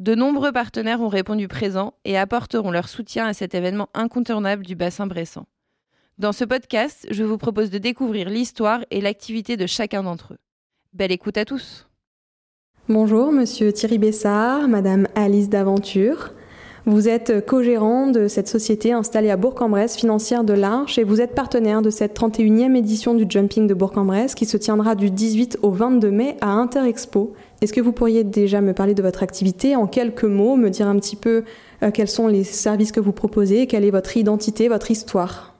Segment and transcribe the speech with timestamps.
[0.00, 4.74] de nombreux partenaires ont répondu présents et apporteront leur soutien à cet événement incontournable du
[4.74, 5.44] bassin bressant.
[6.16, 10.38] Dans ce podcast, je vous propose de découvrir l'histoire et l'activité de chacun d'entre eux.
[10.94, 11.86] Belle écoute à tous.
[12.88, 16.32] Bonjour, monsieur Thierry Bessard, madame Alice Daventure.
[16.86, 21.34] Vous êtes co-gérant de cette société installée à Bourg-en-Bresse, financière de l'Arche, et vous êtes
[21.34, 25.70] partenaire de cette 31e édition du Jumping de Bourg-en-Bresse qui se tiendra du 18 au
[25.70, 27.34] 22 mai à Interexpo.
[27.60, 29.76] Est-ce que vous pourriez déjà me parler de votre activité?
[29.76, 31.44] En quelques mots, me dire un petit peu
[31.82, 35.54] euh, quels sont les services que vous proposez, quelle est votre identité, votre histoire?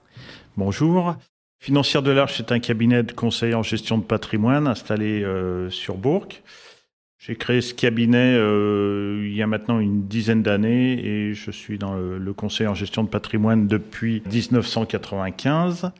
[0.57, 1.15] Bonjour.
[1.59, 5.95] Financière de l'Arche est un cabinet de conseil en gestion de patrimoine installé euh, sur
[5.95, 6.27] Bourg.
[7.23, 11.77] J'ai créé ce cabinet euh, il y a maintenant une dizaine d'années et je suis
[11.77, 15.91] dans le, conseil en gestion de patrimoine depuis 1995.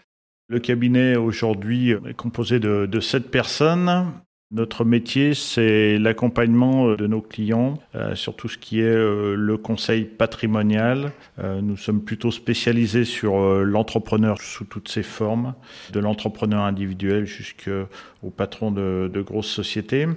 [0.49, 4.11] Le cabinet aujourd'hui est composé de, sept personnes.
[4.49, 9.58] Notre métier, c'est l'accompagnement de nos clients euh, sur tout ce qui est euh, le
[9.58, 11.11] conseil patrimonial.
[11.38, 15.53] Euh, nous sommes plutôt spécialisés sur l'entrepreneur sous toutes ses formes,
[15.94, 20.08] de l'entrepreneur individuel jusqu'au patron de grosses sociétés.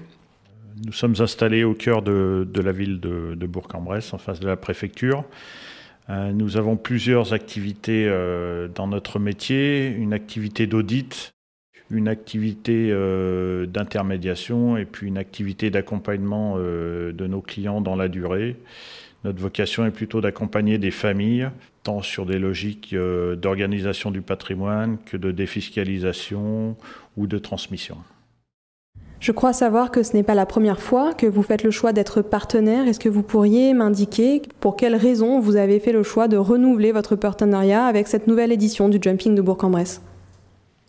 [0.82, 5.24] Nous sommes installés au cœur de, la ville de, Bourg-en-Bresse, en face de la préfecture.
[6.10, 11.32] Euh, nous avons plusieurs activités euh, dans notre métier, une activité d'audit,
[11.90, 18.56] une activité euh, d'intermédiation et puis une activité d'accompagnement de nos clients dans la durée.
[19.22, 21.48] Notre vocation est plutôt d'accompagner des familles,
[21.82, 26.76] tant sur des logiques d'organisation du patrimoine que de défiscalisation
[27.16, 27.96] ou de transmission.
[29.24, 31.94] Je crois savoir que ce n'est pas la première fois que vous faites le choix
[31.94, 32.86] d'être partenaire.
[32.86, 36.92] Est-ce que vous pourriez m'indiquer pour quelles raisons vous avez fait le choix de renouveler
[36.92, 40.02] votre partenariat avec cette nouvelle édition du Jumping de Bourg-en-Bresse?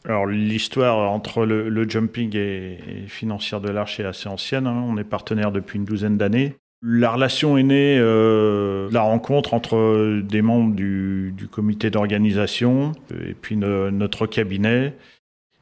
[0.03, 4.67] Alors l'histoire entre le, jumping et, financière de l'Arche est assez ancienne.
[4.67, 4.84] Hein.
[4.85, 6.56] On est partenaire depuis une douzaine d'années.
[6.81, 13.56] La relation est née euh, la rencontre entre des membres du, comité d'organisation et puis
[13.56, 14.94] notre cabinet.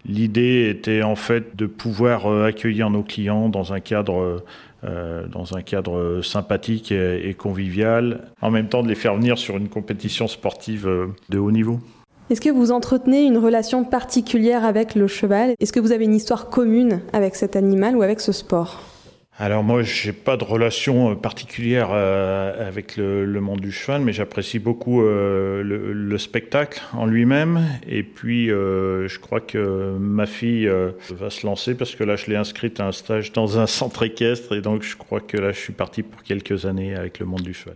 [0.05, 4.41] L'idée était en fait de pouvoir euh, accueillir nos clients dans un cadre,
[4.83, 10.87] euh, sympathique et, convivial, en même temps de les faire venir sur une compétition sportive
[10.87, 11.79] euh, de haut niveau.
[12.29, 15.55] Est-ce que vous entretenez une relation particulière avec le cheval?
[15.59, 18.92] Est-ce que vous avez une histoire commune avec cet animal ou avec ce sport?
[19.39, 24.13] Alors moi, j'ai pas de relation euh, particulière euh, avec le, monde du cheval, mais
[24.13, 27.65] j'apprécie beaucoup euh, le, spectacle en lui-même.
[27.87, 30.69] Et puis, je crois que ma fille
[31.09, 34.03] va se lancer parce que là, je l'ai inscrite à un stage dans un centre
[34.03, 37.25] équestre, et donc je crois que là, je suis parti pour quelques années avec le
[37.25, 37.75] monde du cheval.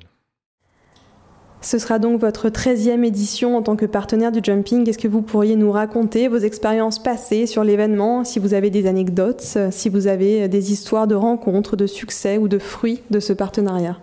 [1.67, 4.87] Ce sera donc votre 13e édition en tant que partenaire du jumping.
[4.87, 8.87] Est-ce que vous pourriez nous raconter vos expériences passées sur l'événement, si vous avez des
[8.87, 13.33] anecdotes, si vous avez des histoires de rencontres, de succès ou de fruits de ce
[13.33, 13.97] partenariat?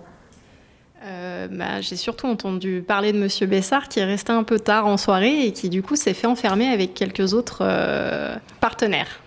[1.06, 4.86] Euh, bah, J'ai surtout entendu parler de Monsieur Bessard qui est resté un peu tard
[4.86, 9.23] en soirée et qui du coup s'est fait enfermer avec quelques autres euh, partenaires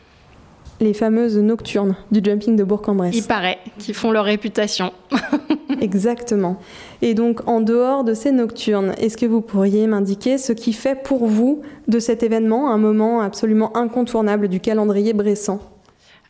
[0.79, 3.15] les fameuses nocturnes du jumping de Bourg-en-Bresse.
[3.15, 4.91] Il paraît, qui font leur réputation.
[5.81, 6.57] Exactement.
[7.01, 11.01] Et donc, en dehors de ces nocturnes, est-ce que vous pourriez m'indiquer ce qui fait
[11.01, 15.59] pour vous de cet événement un moment absolument incontournable du calendrier bressant?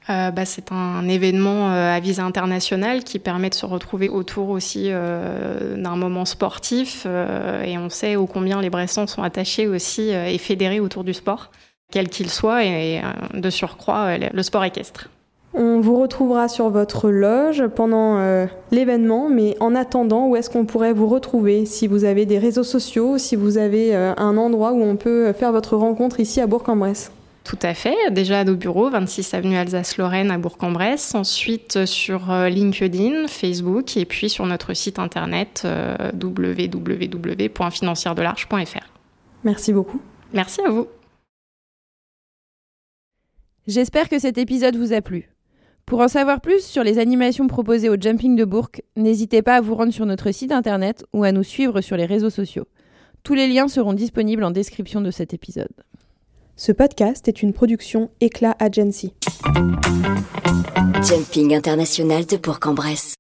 [0.10, 4.50] Euh, bah, c'est un événement euh, à visa internationale qui permet de se retrouver autour
[4.50, 10.10] aussi euh, d'un moment sportif et on sait ô combien les Bressans sont attachés aussi
[10.10, 11.52] et fédérés autour du sport
[11.92, 15.10] quel qu'il soit, et, euh, de surcroît euh, le sport équestre.
[15.54, 20.66] On vous retrouvera sur votre loge pendant euh, l'événement, mais en attendant, où est-ce qu'on
[20.66, 21.66] pourrait vous retrouver?
[21.66, 25.52] Si vous avez des réseaux sociaux, si vous avez un endroit où on peut faire
[25.52, 27.12] votre rencontre ici à Bourg-en-Bresse
[27.44, 27.96] tout à fait.
[28.12, 31.16] Déjà à nos bureaux, 26 avenue Alsace-Lorraine à Bourg-en-Bresse.
[31.16, 35.66] Ensuite sur LinkedIn, Facebook et puis sur notre site internet
[36.22, 38.88] www.financièredelarche.fr.
[39.46, 40.02] Merci beaucoup.
[40.34, 40.88] Merci à vous.
[43.68, 45.30] J'espère que cet épisode vous a plu.
[45.86, 49.62] Pour en savoir plus sur les animations proposées au Jumping de Bourg, n'hésitez pas à
[49.62, 52.66] vous rendre sur notre site internet ou à nous suivre sur les réseaux sociaux.
[53.24, 55.68] Tous les liens seront disponibles en description de cet épisode.
[56.56, 59.14] Ce podcast est une production Éclat Agency.
[61.04, 63.17] Jumping international de Bourg-en-Bresse.